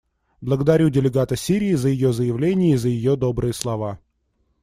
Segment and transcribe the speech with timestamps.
[0.41, 3.99] Благодарю делегата Сирии за ее заявление и за ее добрые слова.